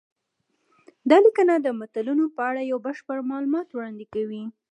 [1.09, 4.43] دا لیکنه د متلونو په اړه یو بشپړ معلومات وړاندې کوي